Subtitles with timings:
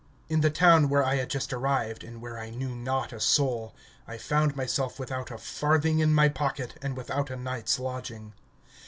[0.29, 3.75] In the town where I had just arrived and where I knew not a soul,
[4.07, 8.33] I found myself without a farthing in my pocket and without a night's lodging.